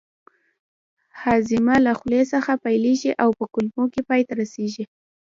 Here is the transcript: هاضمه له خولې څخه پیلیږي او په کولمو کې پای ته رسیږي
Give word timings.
هاضمه 1.21 1.75
له 1.85 1.91
خولې 1.99 2.21
څخه 2.33 2.51
پیلیږي 2.63 3.11
او 3.23 3.29
په 3.37 3.45
کولمو 3.53 3.83
کې 3.93 4.01
پای 4.09 4.21
ته 4.27 4.33
رسیږي 4.41 4.83